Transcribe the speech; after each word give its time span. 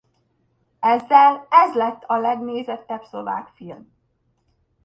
Ezzel 0.79 1.47
ez 1.49 1.73
lett 1.75 2.03
a 2.03 2.17
legnézettebb 2.17 3.03
szlovák 3.03 3.47
film. 3.55 3.93